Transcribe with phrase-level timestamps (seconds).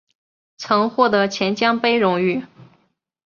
[0.57, 2.43] 曾获得钱江杯荣誉。